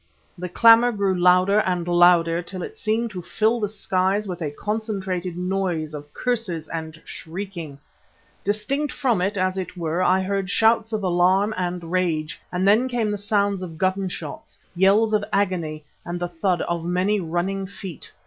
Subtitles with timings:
[0.35, 4.49] The clamour grew louder and louder till it seemed to fill the skies with a
[4.49, 7.77] concentrated noise of curses and shrieking.
[8.43, 12.87] Distinct from it, as it were, I heard shouts of alarm and rage, and then
[12.87, 18.11] came the sounds of gunshots, yells of agony and the thud of many running feet.